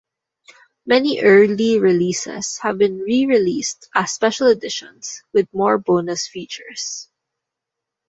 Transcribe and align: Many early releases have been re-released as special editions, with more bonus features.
Many 0.87 1.21
early 1.21 1.77
releases 1.77 2.57
have 2.63 2.79
been 2.79 2.97
re-released 2.97 3.87
as 3.93 4.11
special 4.11 4.47
editions, 4.47 5.21
with 5.31 5.45
more 5.53 5.77
bonus 5.77 6.27
features. 6.27 7.07